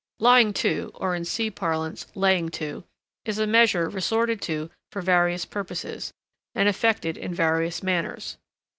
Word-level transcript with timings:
Lying 0.19 0.51
to, 0.53 0.91
or, 0.95 1.13
in 1.13 1.25
sea 1.25 1.51
parlance, 1.51 2.07
"laying 2.15 2.49
to," 2.57 2.83
is 3.23 3.37
a 3.37 3.45
measure 3.45 3.87
resorted 3.87 4.41
to 4.41 4.71
for 4.91 4.99
various 5.03 5.45
purposes, 5.45 6.11
and 6.55 6.67
effected 6.67 7.19
in 7.19 7.35
various 7.35 7.83
manners. 7.83 8.37